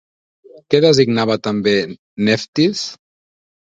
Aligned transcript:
Què 0.75 0.79
designava 0.85 1.37
també 1.51 1.77
Neftis? 2.31 2.87